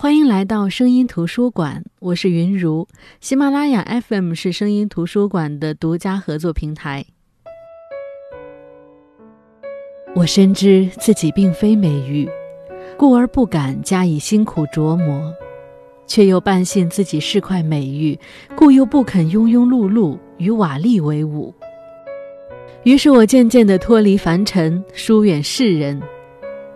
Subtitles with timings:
[0.00, 2.86] 欢迎来到声音图书馆，我是云如。
[3.20, 7.04] 喜马拉雅 FM 是声音图书馆的独家合作平台。
[10.14, 12.30] 我深知自己并非美玉，
[12.96, 15.32] 故而不敢加以辛苦琢磨；
[16.06, 18.16] 却又半信自己是块美玉，
[18.54, 21.52] 故又不肯庸庸碌碌与瓦砾为伍。
[22.84, 26.00] 于是我渐渐地脱离凡尘，疏远世人。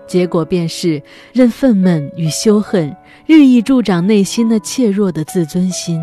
[0.06, 2.94] 结果便是任愤懑与羞恨
[3.26, 6.00] 日益助长内心的怯弱的自尊心。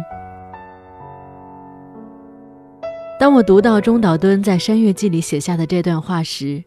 [3.19, 6.63] 当我读到中岛敦在《山月记》里写下的这段话时，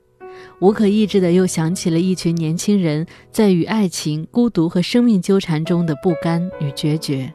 [0.61, 7.33] 无可抑制的又想起了一群年轻人在与爱情、孤独和生命纠缠中的不甘与决绝。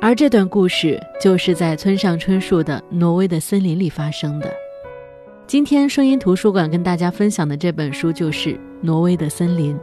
[0.00, 4.50] 而这段故事就是在村上春树的《挪威的森林》里发生的。
[5.48, 8.50] 今天声音图书馆跟大家分享的这本书就是
[8.82, 9.74] 《挪威的森林》。《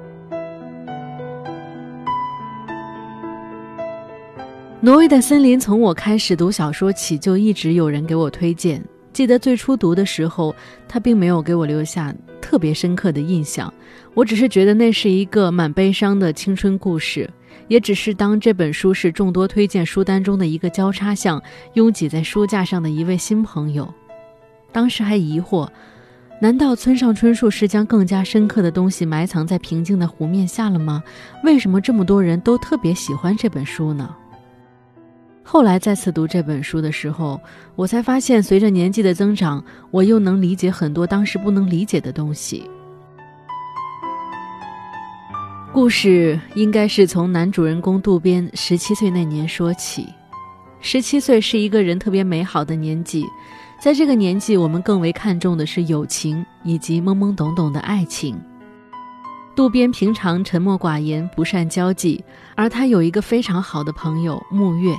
[4.79, 8.79] 挪威的森林》从我开始读小说起，就一直有人给我推荐。
[9.11, 10.53] 记得最初读的时候，
[10.87, 13.73] 它并没有给我留下特别深刻的印象，
[14.13, 17.27] 我只是觉得那是一个蛮悲伤的青春故事，
[17.67, 21.41] 也只是当这本书是众多推荐书单中的一个交叉项，
[21.73, 23.91] 拥挤在书架上的一位新朋友。
[24.75, 25.69] 当时还疑惑，
[26.41, 31.01] 难道村上春树是将更加深刻的东西埋藏在平静的湖面下了吗？
[31.45, 34.13] 为什么这么多人都特别喜欢这本书呢？
[35.43, 37.39] 后来再次读这本书的时候，
[37.77, 42.69] 我才发现，随着年纪的增长，我又能理解很多当时不能理解的东西。
[45.71, 50.05] 故事应该是从男主人公渡边十七岁那年说起。
[50.81, 53.25] 十七岁是一个人特别美好的年纪。
[53.85, 58.35] 在这个年纪，我们更为看重的是友情以及懵懵懂懂的爱情。
[59.55, 64.95] 渡边平常沉默寡言，不善交际，而他有一个非常好的朋友木月。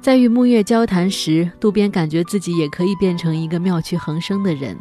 [0.00, 4.76] 在与木月交谈时，渡边感觉自己也可以变成一个妙趣横生的人。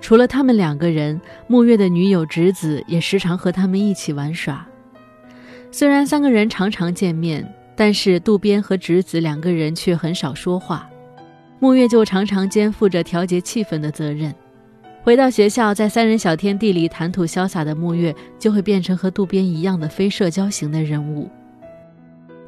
[0.00, 4.64] 除了他们两个人，木月的女友直子也时常和他们一起玩耍。
[5.72, 10.88] 虽然三个人常常见面，但是渡边和直子两个人却很少说话。
[11.60, 14.34] 木月就常常肩负着调节气氛的责任。
[15.02, 21.28] 回到学校，在三人小天地里谈吐潇洒的木月，就会变成和渡边一样的非社交型的人物。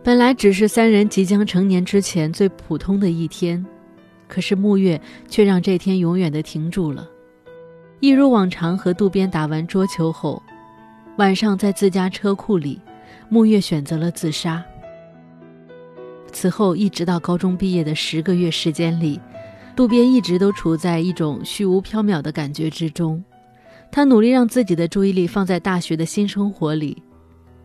[0.03, 3.65] 本来只是三人即将成年之前最普通的一天，
[4.27, 4.99] 可是木月
[5.29, 7.07] 却让这天永远的停住了。
[8.01, 10.43] 一如往常，和渡边打完桌球后，
[11.19, 12.81] 晚上在自家车库里，
[13.29, 14.65] 木月选择了自杀。
[16.33, 19.21] 此后，一直到高中毕业的十个月时间里，
[19.77, 23.23] 渡边一直都处在一种虚无缥缈的感觉之中。
[23.91, 27.03] 他努力让自己的注意力放在大学的新生活里，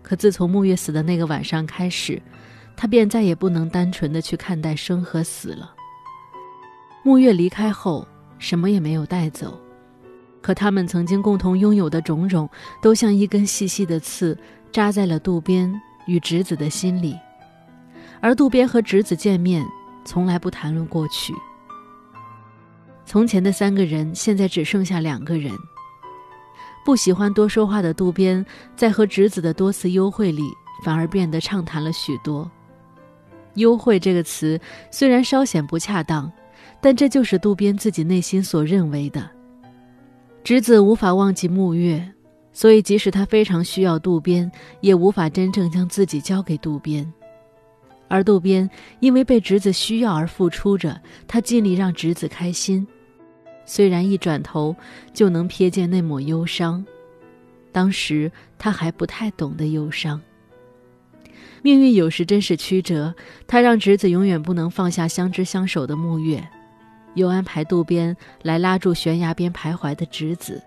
[0.01, 2.21] 可自从木月死的那个晚上开始，
[2.75, 5.73] 他便再也不能单纯的去看待生和死了。
[7.03, 8.05] 木月离开后，
[8.37, 9.57] 什么也没有带走，
[10.41, 12.49] 可他们曾经共同拥有的种种，
[12.81, 14.37] 都像一根细细的刺，
[14.71, 15.73] 扎在了渡边
[16.07, 17.15] 与直子的心里。
[18.19, 19.65] 而渡边和直子见面，
[20.05, 21.33] 从来不谈论过去。
[23.05, 25.53] 从前的三个人，现在只剩下两个人。
[26.85, 28.45] 不喜欢多说话的渡边，
[28.75, 30.43] 在和直子的多次幽会里，
[30.83, 32.49] 反而变得畅谈了许多。
[33.55, 34.59] 幽会这个词
[34.91, 36.31] 虽然稍显不恰当，
[36.79, 39.29] 但这就是渡边自己内心所认为的。
[40.43, 42.13] 直子无法忘记木月，
[42.53, 44.49] 所以即使他非常需要渡边，
[44.79, 47.11] 也无法真正将自己交给渡边。
[48.07, 48.69] 而渡边
[48.99, 52.87] 因为被侄子需要而付出着，他尽力让侄子开心，
[53.65, 54.75] 虽然一转头
[55.13, 56.85] 就能瞥见那抹忧伤，
[57.71, 60.21] 当时他还不太懂得忧伤。
[61.61, 63.13] 命运有时真是曲折，
[63.45, 66.47] 他让侄子永远不能放下相知相守的木月，
[67.15, 70.61] 又安排渡边来拉住悬崖边徘徊的侄子。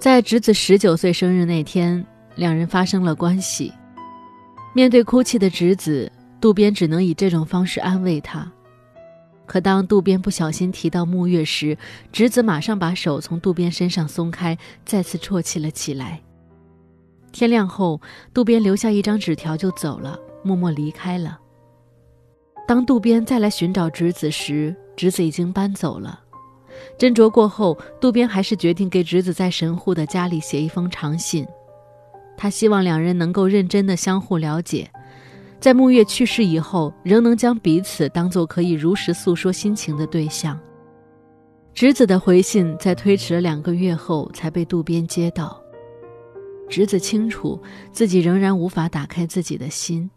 [0.00, 2.04] 在侄子十九岁生日那天，
[2.34, 3.72] 两人发生了关系。
[4.74, 6.10] 面对哭泣的侄子，
[6.40, 8.50] 渡边只能以这种方式安慰他。
[9.44, 11.76] 可当渡边不小心提到木月时，
[12.10, 16.22] 侄子马上把手从渡边身上松开，再次啜泣了起来。
[17.32, 18.00] 天亮后，
[18.32, 21.38] 渡边留下一张纸条就走了，默默离开了。
[22.66, 26.20] 当渡边再来寻找侄子时，侄子已经搬走了。
[26.98, 31.46] 斟酌过后，渡边还是决定给侄子在神户的家里写一封长信。
[32.36, 34.90] 他希望两人能够认真的相互了解，
[35.60, 40.58] 在木月去世以后，仍能将彼此当做可以如实诉说心情的对象。
[41.72, 45.58] 侄子的回信在推迟了两个月后才被渡边接到。
[46.68, 47.60] 直子清楚
[47.92, 50.10] 自己仍然无法打开自己的心，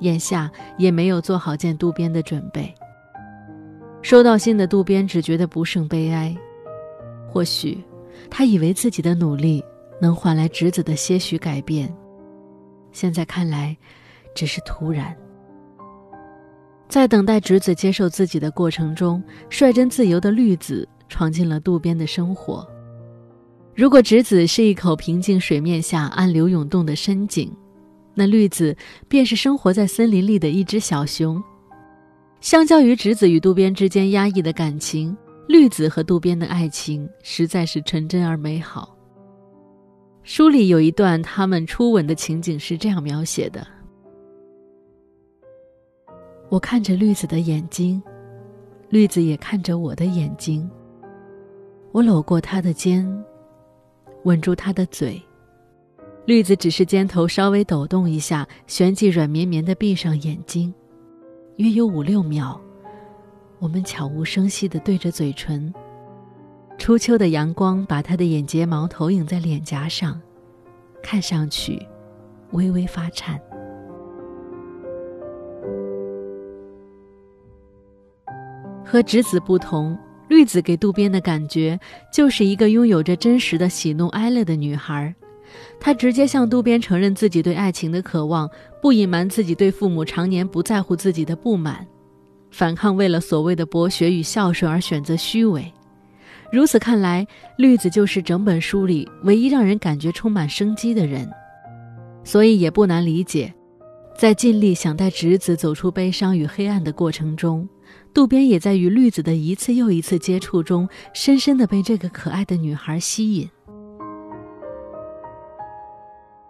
[0.00, 2.72] 眼下也没有做好见渡边的准备。
[4.02, 6.34] 收到信的渡边只觉得不胜悲哀，
[7.28, 7.82] 或许
[8.30, 9.62] 他以为自己的努力
[10.00, 11.94] 能换来直子的些许改变，
[12.92, 13.76] 现在看来
[14.34, 15.16] 只是突然。
[16.88, 22.66] 在等待直子接受自己的过程中，率真自由的绿子闯进了渡边的生活。
[23.74, 27.54] 如果直子是一口平静水面下暗流涌动的深井，
[28.14, 28.74] 那绿子
[29.08, 31.42] 便是生活在森林里的一只小熊。
[32.40, 35.14] 相较于直子与渡边之间压抑的感情，
[35.48, 38.95] 绿子和渡边的爱情实在是纯真而美好。
[40.26, 43.64] 书里有一段他们初吻的情景是这样描写的：
[46.48, 48.02] 我看着绿子的眼睛，
[48.88, 50.68] 绿子也看着我的眼睛。
[51.92, 53.06] 我搂过她的肩。
[54.24, 55.22] 吻住他的嘴，
[56.24, 60.74] 绿子只是肩头稍微抖动一下，旋即软绵绵的闭上眼睛，
[61.58, 62.60] 约有五六秒，
[63.60, 65.72] 我们悄无声息的对着嘴唇。
[66.78, 70.20] 初秋的阳光把他的眼睫毛投影在脸颊上，
[71.02, 71.84] 看上去
[72.52, 73.40] 微微发颤。
[78.84, 79.98] 和直子不同。
[80.28, 81.78] 绿子给渡边的感觉
[82.12, 85.14] 就是一个拥有着真实的喜怒哀乐的女孩，
[85.78, 88.50] 她直接向渡边承认自己对爱情的渴望，
[88.82, 91.86] 不隐瞒自己对父母常年不在乎自己的不满，
[92.50, 95.72] 反抗为了所谓的博学与孝顺而选择虚伪。
[96.56, 97.26] 如此看来，
[97.58, 101.30] 绿子就是整本书里唯一让人感觉充满生机的人，
[102.24, 103.52] 所以也不难理解，
[104.16, 107.68] 在尽力想带直子走出悲伤与黑暗的过程中。
[108.14, 113.46] 渡边也在与绿子的一次又一次接触中，深深的被这个可爱的女孩吸引。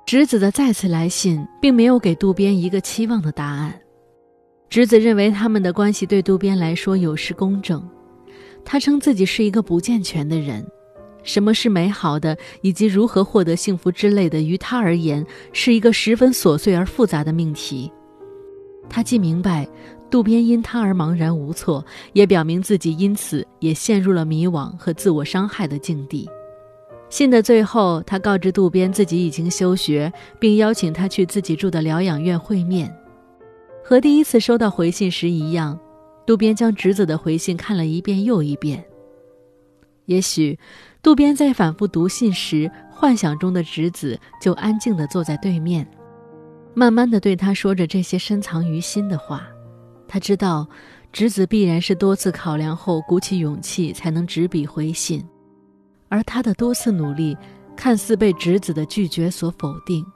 [0.06, 3.74] 直子的再次来信，并没有给渡边一个期望的答案。
[4.70, 7.84] 直子认为他们的关系对渡边来说有失公正，
[8.66, 10.66] 他称自己是一个不健全的人，
[11.22, 17.90] 什么是美好的，以及如何获得幸福之类的，于他而言是一个十分琐碎而复杂的命题。
[18.90, 19.66] 他既明白。
[20.08, 26.30] 渡边因他而茫然无措，也表明自己因此也陷入了迷惘和自我伤害的境地。
[27.10, 32.88] 信的最后，他告知渡边自己已经休学，并邀请他去自己住的疗养院会面。
[33.82, 35.76] 和第一次收到回信时一样，
[36.26, 38.84] 渡边将侄子的回信看了一遍又一遍。
[40.06, 40.58] 也许，
[41.02, 45.88] 渡边在反复读信时，幻想中的侄子就安静地坐在对面，
[46.74, 49.46] 慢慢地对他说着这些深藏于心的话。
[50.08, 50.68] 他知道，
[51.12, 55.24] 侄子必然是多次考量后鼓起勇气才能执笔回信，
[56.08, 57.36] 而他的多次努力，
[57.76, 60.06] 看似被侄子的拒绝所否定，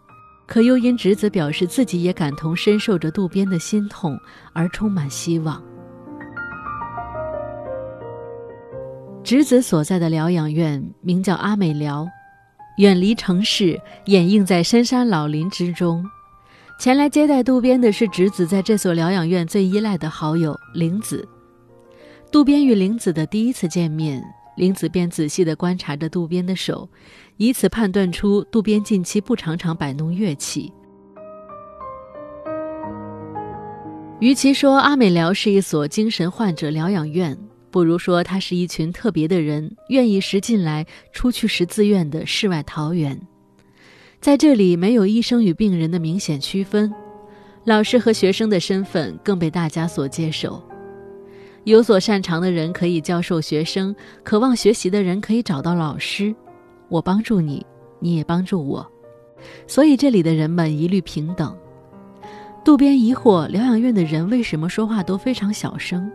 [0.47, 4.17] 可又因侄子表示自己也感同身受着渡边的心痛
[4.53, 5.61] 而充满希望。
[9.23, 12.09] 侄子所在的疗养院名叫阿美疗，
[12.79, 16.05] 远离城市，掩映在深山老林之中。
[16.81, 21.29] 前来接待渡边的是直子在这所疗养院最依赖的好友玲子。
[22.33, 24.23] 渡边与玲子的第一次见面，
[24.57, 26.89] 玲子便仔细地观察着渡边的手，
[27.37, 30.73] 以此判断出渡边近期不常常摆弄乐器。
[34.19, 37.37] 与其说阿美疗是一所精神患者疗养院，
[37.71, 43.21] 不如说它是一群特别的人愿意时进来、出去时自愿的世外桃源。
[44.21, 46.93] 在这里，没有医生与病人的明显区分，
[47.65, 50.63] 老师和学生的身份更被大家所接受。
[51.65, 56.35] 有所擅长的人可以教授学生，渴望学习的人可以找到老师。
[56.89, 57.65] 我帮助你，
[57.99, 58.87] 你也帮助我，
[59.67, 61.57] 所以这里的人们一律平等。
[62.65, 66.11] 渡边疑惑疗养院的人为什么说话都非常小声。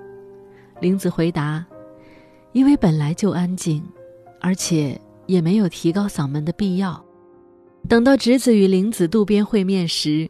[0.81, 1.65] 玲子回答
[2.53, 3.83] ：“因为本来就安静，
[4.41, 7.03] 而且也没有提高嗓门的必要。”
[7.87, 10.29] 等到直子与玲子渡边会面时，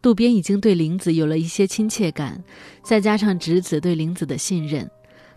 [0.00, 2.42] 渡边已经对玲子有了一些亲切感，
[2.82, 4.88] 再加上直子对玲子的信任，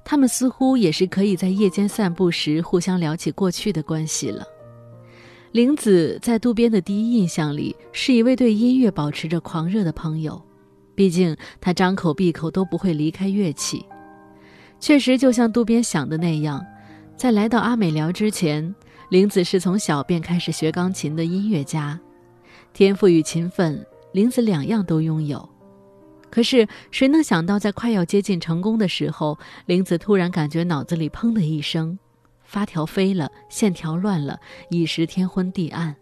[0.06, 4.46] 他们似乎也是可以在夜间散步时互相聊起过去的关系了。
[5.52, 10.40] 玲子在渡边的第一印象里是一位对音乐保持着狂热的朋友，
[10.94, 13.84] 毕竟他张口闭口都不会离开乐器。
[14.80, 16.66] 确实，就像渡边想的那样，
[17.16, 18.74] 在来到阿美聊之前。
[19.10, 21.98] 玲子是从小便开始学钢琴的音乐家，
[22.74, 25.48] 天赋与勤奋，玲子两样都拥有。
[26.30, 31.98] 可是谁能想到，在快要接近成功的时候，玲子突然感觉脑子里砰的一声，
[32.44, 34.38] 发条飞了，线条乱了，
[34.70, 35.96] 一时天昏地暗。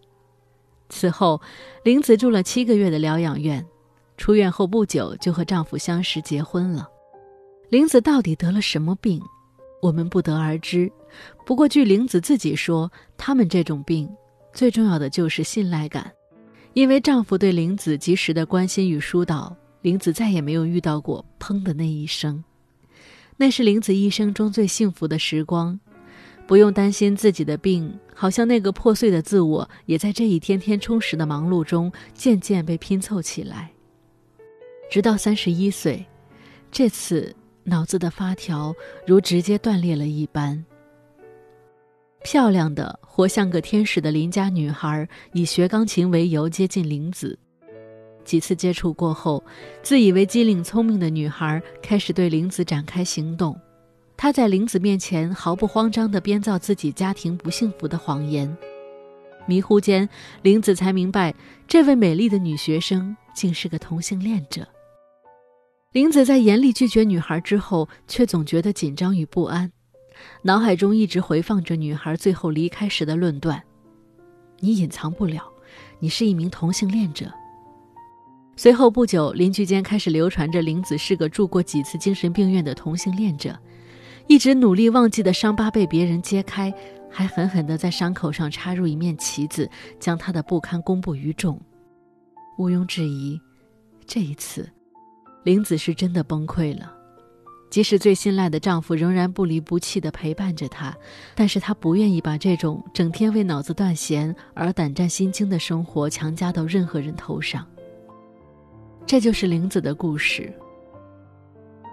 [0.89, 1.39] 此后，
[1.84, 3.63] 玲子住了七个月的疗养院，
[4.17, 6.89] 出院后不久就和丈夫相识结婚了。
[7.69, 9.22] 玲子到底得了什么病，
[9.81, 10.91] 我们不得而知。
[11.45, 14.10] 不过，据玲子自己说，他们这种病
[14.53, 16.12] 最重要的就是信赖感，
[16.74, 22.43] 因为丈夫对玲子及时的关心与疏导，玲子再也没有遇到过“砰”的那一声。
[23.38, 25.77] 那是玲子一生中最幸福的时光，
[26.48, 33.72] 不用担心自己的病，好像那个破碎的自我也在这一天天充实的忙碌中渐渐被拼凑起来。
[34.89, 36.05] 直到三十一岁，
[36.72, 38.74] 这次脑子的发条
[39.05, 40.63] 如直接断裂了一般。
[42.24, 47.38] 漂亮的、活像个天使的邻家女孩以学钢琴为由接近玲子。
[48.24, 49.43] 几次接触过后，
[49.84, 53.60] 自以为机灵聪明的女孩开始对玲子展开行动。
[54.17, 58.55] 她在玲子面前毫不慌张地编造自己家庭不幸福的谎言。
[59.45, 60.10] 迷糊间，
[60.41, 61.31] 玲子才明白，
[61.67, 64.67] 这位美丽的女学生竟是个同性恋者。
[65.96, 69.72] 玲子在严厉拒绝女孩之后，却总觉得紧张与不安，
[70.42, 73.64] 脑海中一直回放着女孩最后离开时的论断
[74.60, 75.42] ：“你隐藏不了，
[76.00, 77.32] 你是一名同性恋者。”
[78.58, 83.58] 随后不久，邻居间开始流传着玲子是个住过几次精神病院的同性恋者，
[84.28, 86.74] 一直努力忘记的伤疤被别人揭开，
[87.10, 91.58] 还狠狠地在伤口上插入一面旗子，将他的不堪公布于众。
[92.58, 93.40] 毋庸置疑，
[94.06, 94.70] 这一次，
[95.46, 96.92] 玲子是真的崩溃了。
[97.70, 100.96] 即使最信赖的丈夫仍然不离不弃地陪伴着她，
[101.36, 107.66] 但是她不愿意把这种整天为脑子断弦而胆战心惊的生活强加到任何人头上。
[109.06, 110.52] 这就是玲子的故事，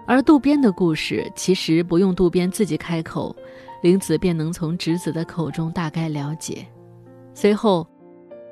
[0.07, 3.35] 而渡边的故事其实不用渡边自己开口，
[3.83, 6.65] 玲子便能从直子的口中大概了解。
[7.35, 7.85] 随后，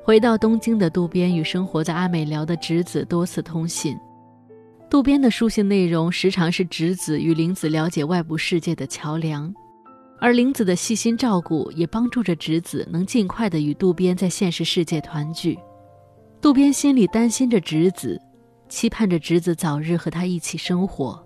[0.04, 3.98] 回到东京的渡边与生活在阿美寮的直子多次通信，
[4.92, 9.52] 渡边的书信内容时常是直子与玲子了解外部世界的桥梁，
[10.20, 15.58] 而玲子的细心照顾也帮助着直子能尽快的与渡边在现实世界团聚。
[16.42, 18.22] 渡边心里担心着直子。
[18.68, 21.22] 期盼着侄子早日和他一起生活，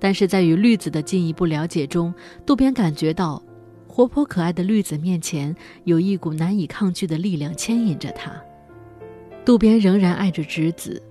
[0.00, 2.12] 但是在与绿子的进一步了解中，
[2.44, 3.40] 渡边感觉到，
[3.86, 8.32] 活泼可爱的绿子面前有一股难以抗拒的力量牵引着他。
[9.44, 11.02] 渡边仍然爱着侄子，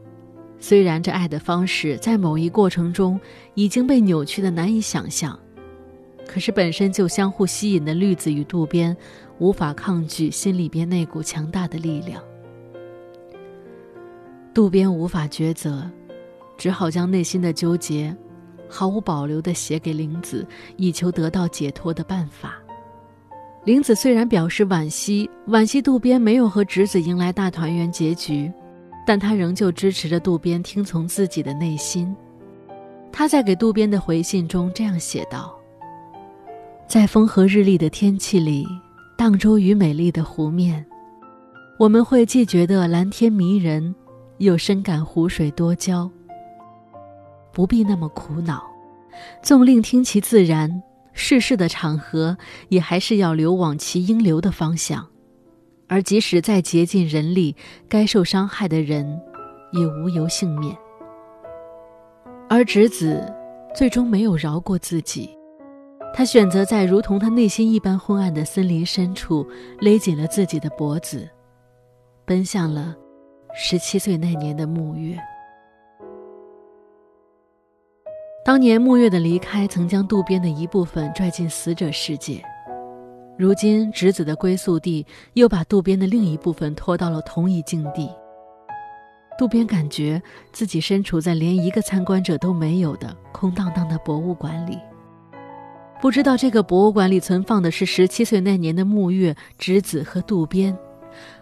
[0.62, 3.20] 虽然这爱的方式在某一过程中
[3.56, 5.38] 已经被扭曲的难以想象，
[6.28, 8.96] 可是本身就相互吸引的绿子与渡边，
[9.40, 12.24] 无法抗拒心里边那股强大的力量。
[14.54, 15.90] 渡边无法抉择，
[16.58, 18.16] 只好将内心的纠结
[18.70, 20.46] 毫无保留地写给玲子，
[20.78, 22.62] 以求得到解脱的办法。
[23.66, 28.52] 玲子虽然表示惋惜，惋惜渡边没有和侄子迎来大团圆结局，
[29.06, 32.16] 但他仍旧支持着渡边听从自己的内心。
[33.12, 35.54] 他在给渡边的回信中这样写道
[36.88, 38.66] ：“在风和日丽的天气里，
[39.18, 40.86] 荡舟于美丽的湖面，
[41.78, 43.94] 我们会既觉得蓝天迷人。”
[44.42, 46.10] 又深感湖水多娇，
[47.54, 48.64] 不必那么苦恼。
[49.44, 50.82] 纵令听其自然，
[51.14, 52.36] 世事的场合
[52.70, 55.08] 也还是要流往其应流的方向。
[55.92, 57.54] 而即使再竭尽人力，
[57.90, 59.22] 该受伤害的人
[59.74, 60.74] 也无由幸免。
[62.50, 63.22] 而直子
[63.76, 65.38] 最终没有饶过自己，
[66.14, 69.46] 他选择在如同他内心一般昏暗的森林深处
[69.82, 71.30] 勒紧了自己的脖子，
[72.26, 72.96] 奔向了。
[73.54, 75.18] 十七岁那年的沐月，
[78.46, 82.42] 当年沐月的离开曾将渡边的一部分拽进死者世界，
[83.42, 88.08] 如今侄子的归宿地又把渡边的另一部分拖到了同一境地。
[89.36, 90.22] 渡边感觉
[90.52, 94.78] 自己身处在连一个参观者都没有的空荡荡的博物馆里，
[96.00, 100.78] 不知道这个博物馆里存放的是十七岁那年的沐月、侄子和渡边。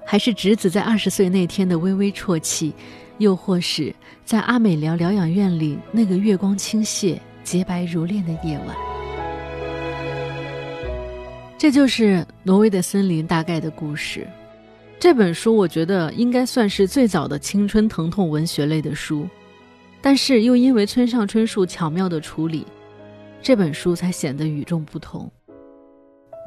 [0.06, 2.74] 还是侄子在二十岁那天的微微啜泣，
[3.18, 8.89] 又或是在阿美寮疗养院里那个月光倾泻、洁白如炼的夜晚。
[11.60, 14.26] 这就是《挪威的森林》大概的故事。
[14.98, 19.28] 这本书我觉得应该算是最早的青春疼痛文学类的书，
[20.00, 22.66] 但是又因为村上春树巧妙的处理，
[23.42, 25.30] 这本书才显得与众不同。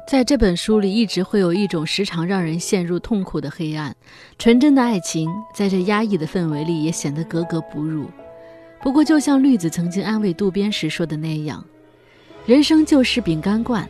[0.07, 3.95] 在这本书里，一直会有一种时常让人陷入痛苦的黑暗。
[4.39, 8.07] 纯真的爱情，在这压抑的氛围里，也显得格格不入。
[8.81, 11.63] 不过，就像绿子曾经安慰渡边时说的那样
[12.47, 13.87] ：“人生就是饼干罐，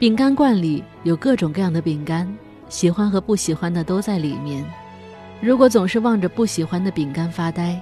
[0.00, 2.26] 饼干罐里有各种各样的饼干，
[2.70, 4.64] 喜欢和不喜欢的都在里面。
[5.42, 7.78] 如果总是望着不喜欢的饼干发呆，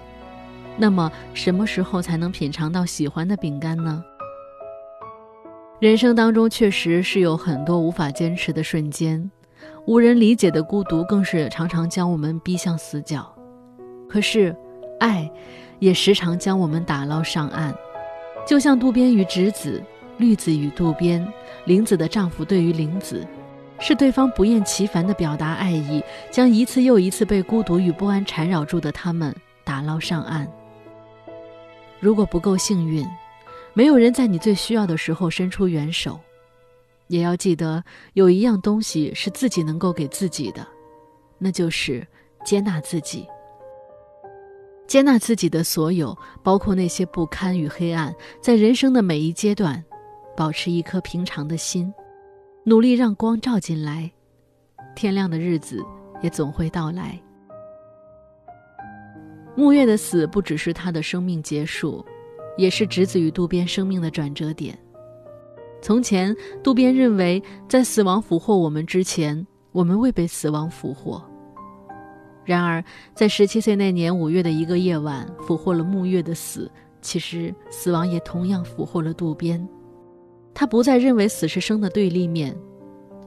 [0.77, 4.03] 那么什么时候才能品尝到喜欢的饼干呢？
[5.79, 9.31] 人生当中确实是有很多无法坚持的瞬间，
[9.87, 13.33] 无人理解的孤独更是常常将我们逼向死角。
[14.11, 14.53] 可是，
[14.99, 15.31] 爱
[15.79, 17.73] 也时常将我们打捞上岸，
[18.45, 19.81] 就像渡边与直子、
[20.19, 21.27] 绿子与渡边、
[21.65, 23.27] 玲子的丈夫对于玲子。
[23.81, 29.33] 是对方不厌其烦的表达爱意，将一次又一次被孤独与不安缠绕住的他们
[29.63, 30.51] 打捞上岸。
[32.01, 33.07] 如果不够幸运，
[33.75, 36.19] 没有人在你最需要的时候伸出援手，
[37.07, 37.81] 也要记得
[38.15, 40.67] 有一样东西是自己能够给自己的，
[41.39, 42.05] 那就是
[42.45, 43.25] 接纳自己。
[44.89, 49.85] 接纳自己的所有，包括那些不堪与黑暗，在人生的每一阶段，
[50.39, 51.93] 保持一颗平常的心。
[52.63, 54.09] 努力让光照进来，
[54.95, 55.85] 天亮的日子
[56.23, 57.21] 也总会到来。
[59.57, 62.07] 木月的死不只是他的生命结束，
[62.57, 64.79] 也是直子与渡边生命的转折点。
[65.83, 71.21] 从前，渡边认为在死亡俘获我们之前，我们未被死亡俘获。
[72.45, 76.71] 然而，在十七岁那年五月的一个夜晚，俘获了木月的死，
[77.03, 79.69] 其实死亡也同样俘获了渡边。
[80.59, 82.53] 他不再认为死是生的对立面，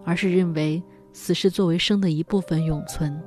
[0.03, 0.83] 而是认为
[1.13, 3.17] 死是作为生的一部分永存。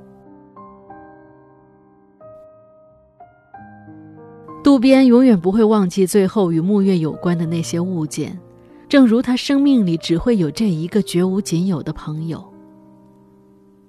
[4.63, 8.39] 渡边永远不会忘记最后与木月有关的那些物件，
[8.87, 12.45] 正如他生命里只会有这一个绝无仅有的朋友。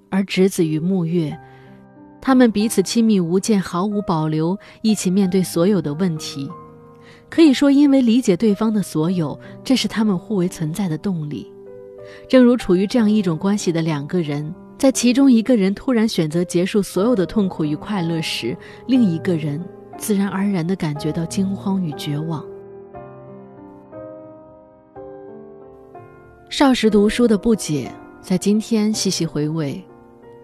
[0.09, 1.39] 而直子与木月，
[2.19, 6.49] 他们彼此亲密无间，毫无保留，一起面对所有的问题。
[7.29, 11.51] 可以说，因为理解对方的所有，这是他们互为存在的动力。
[12.27, 18.55] 正如处于这样一种关系的两个人，在其中一个人突然选择结束所有的痛苦与快乐时，
[18.87, 19.63] 另一个人
[19.97, 22.45] 自然而然地感觉到惊慌与绝望。
[26.49, 29.83] 少时读书的不解，在今天细细回味，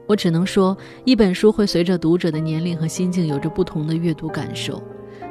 [0.05, 4.83] 我只能说，一本书会随着读者的年龄和心境有着不同的阅读感受。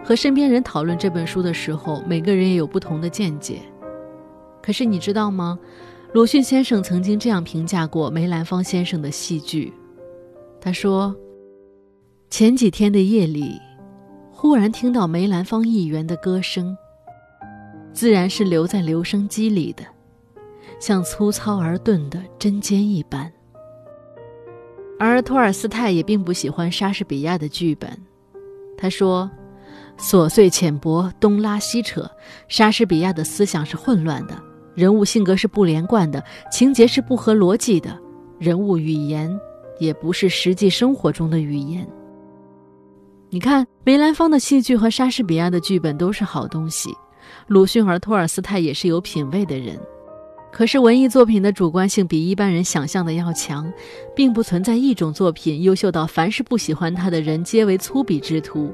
[0.04, 3.60] 和身边人讨论这本书的时候，每个人也有不同的见解。
[4.60, 5.58] 可是你知道吗？
[6.12, 9.72] 鲁迅先生曾经这样评价过梅兰芳先生的戏剧。
[10.60, 11.14] 他说
[12.30, 13.58] ：“前几天的夜里，
[14.30, 16.76] 忽然听到梅兰芳议员的歌声，
[17.92, 19.84] 自然是留在留声机里的，
[20.78, 23.32] 像粗糙而钝的针尖一般。”
[24.98, 27.90] 而托尔斯泰也并不喜欢莎士比亚的剧本。
[28.76, 29.30] 他说。
[30.02, 32.10] 琐碎浅薄，东拉西扯。
[32.48, 34.36] 莎士比亚的思想是混乱的，
[34.74, 37.96] 人物性格是不连贯的，情节是不合逻辑的，
[38.40, 39.32] 人物语言
[39.78, 41.86] 也不是实际生活中的语言。
[43.30, 46.92] 你看，梅兰芳的戏剧和莎士比亚的剧本都是好东西，
[47.46, 49.78] 鲁迅和托尔斯泰也是有品位的人。
[50.52, 53.72] 可是，文艺作品的主观性比一般人想象的要强，
[54.16, 58.70] 并不存在一种作品优秀到凡是不喜欢他的人皆为粗鄙之徒。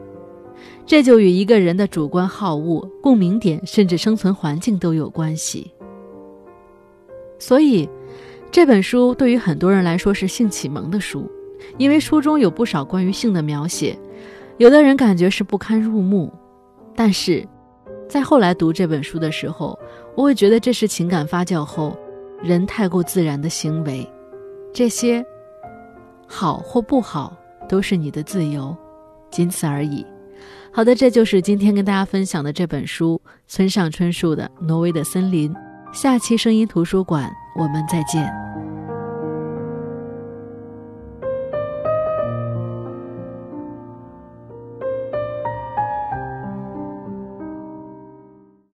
[0.86, 5.70] 这就与一个人的主观好恶、共鸣点，甚至生存环境都有关系。
[7.38, 7.88] 所以，
[8.50, 11.30] 这本书对于很多人来说是性启蒙的书，
[11.76, 13.98] 因为书中有不少关于性的描写，
[14.56, 16.32] 有的人感觉是不堪入目。
[16.96, 17.46] 但是，
[18.08, 19.78] 在后来读这本书的时候，
[20.16, 21.96] 我会觉得这是情感发酵后
[22.42, 24.08] 人太过自然的行为。
[24.72, 25.24] 这些
[26.26, 27.36] 好或不好
[27.68, 28.76] 都是你的自由，
[29.30, 30.04] 仅此而已。
[30.72, 35.52] 好的，这就是今天跟大家分享的这本书——村上春树的《挪威的森林》。
[35.92, 38.30] 下期声音图书馆，我们再见。